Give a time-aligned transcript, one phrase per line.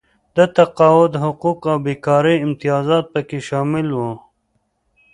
[0.35, 4.11] د تقاعد حقوق او بېکارۍ امتیازات پکې شامل وو.